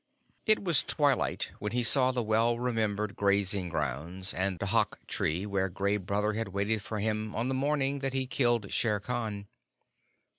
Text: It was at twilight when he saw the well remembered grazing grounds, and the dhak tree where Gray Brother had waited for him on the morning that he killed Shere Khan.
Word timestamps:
It 0.47 0.63
was 0.63 0.81
at 0.81 0.87
twilight 0.87 1.51
when 1.59 1.73
he 1.73 1.83
saw 1.83 2.11
the 2.11 2.23
well 2.23 2.57
remembered 2.57 3.15
grazing 3.15 3.69
grounds, 3.69 4.33
and 4.33 4.57
the 4.57 4.65
dhak 4.65 4.95
tree 5.05 5.45
where 5.45 5.69
Gray 5.69 5.97
Brother 5.97 6.33
had 6.33 6.47
waited 6.47 6.81
for 6.81 6.97
him 6.97 7.35
on 7.35 7.49
the 7.49 7.53
morning 7.53 7.99
that 7.99 8.13
he 8.13 8.25
killed 8.25 8.71
Shere 8.71 8.99
Khan. 8.99 9.45